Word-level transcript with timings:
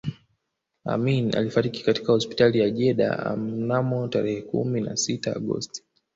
Amin 0.85 1.35
alifariki 1.37 1.83
katika 1.83 2.11
hospitali 2.13 2.59
ya 2.59 2.69
Jeddah 2.69 3.37
mnamo 3.37 4.07
tarehe 4.07 4.41
kumi 4.41 4.81
na 4.81 4.97
sita 4.97 5.35
Agosti 5.35 5.83